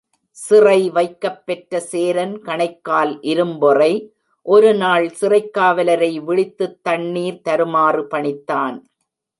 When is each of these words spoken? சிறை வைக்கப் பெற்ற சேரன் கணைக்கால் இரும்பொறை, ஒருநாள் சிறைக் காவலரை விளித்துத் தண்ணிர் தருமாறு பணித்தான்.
சிறை 0.29 0.89
வைக்கப் 0.89 1.45
பெற்ற 1.45 1.79
சேரன் 1.79 2.41
கணைக்கால் 2.41 3.19
இரும்பொறை, 3.21 4.09
ஒருநாள் 4.41 5.09
சிறைக் 5.09 5.53
காவலரை 5.53 6.19
விளித்துத் 6.19 6.79
தண்ணிர் 6.89 7.41
தருமாறு 7.41 8.07
பணித்தான். 8.11 8.81